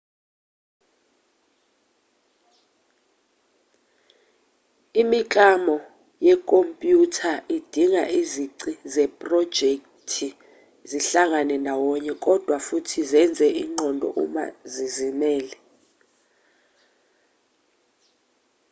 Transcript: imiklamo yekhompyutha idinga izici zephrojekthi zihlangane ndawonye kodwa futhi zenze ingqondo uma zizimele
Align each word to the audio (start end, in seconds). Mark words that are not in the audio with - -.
imiklamo 5.01 5.75
yekhompyutha 6.27 7.31
idinga 7.57 8.03
izici 8.19 8.71
zephrojekthi 8.93 10.27
zihlangane 10.89 11.55
ndawonye 11.63 12.13
kodwa 12.25 12.55
futhi 12.67 12.99
zenze 13.11 13.47
ingqondo 13.61 14.07
uma 14.23 14.45
zizimele 14.73 15.55